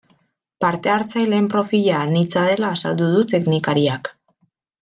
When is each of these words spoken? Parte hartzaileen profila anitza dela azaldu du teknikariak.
Parte 0.63 0.91
hartzaileen 0.93 1.51
profila 1.51 1.99
anitza 2.07 2.47
dela 2.53 2.73
azaldu 2.79 3.13
du 3.17 3.23
teknikariak. 3.37 4.15